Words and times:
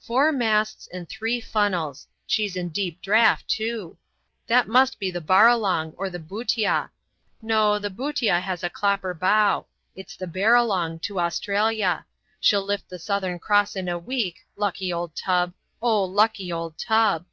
"Four 0.00 0.32
masts 0.32 0.86
and 0.92 1.08
three 1.08 1.40
funnels—she's 1.40 2.56
in 2.56 2.68
deep 2.68 3.00
draught, 3.00 3.48
too. 3.48 3.96
That 4.46 4.68
must 4.68 4.98
be 4.98 5.10
the 5.10 5.22
Barralong, 5.22 5.94
or 5.96 6.10
the 6.10 6.18
Bhutia. 6.18 6.90
No, 7.40 7.78
the 7.78 7.88
Bhutia 7.88 8.38
has 8.40 8.62
a 8.62 8.68
clopper 8.68 9.14
bow. 9.18 9.64
It's 9.96 10.14
the 10.14 10.26
Barralong, 10.26 11.00
to 11.04 11.20
Australia. 11.20 12.04
She'll 12.38 12.66
lift 12.66 12.90
the 12.90 12.98
Southern 12.98 13.38
Cross 13.38 13.74
in 13.74 13.88
a 13.88 13.98
week,—lucky 13.98 14.92
old 14.92 15.16
tub!—oh, 15.16 16.04
lucky 16.04 16.52
old 16.52 16.76
tub!" 16.76 17.24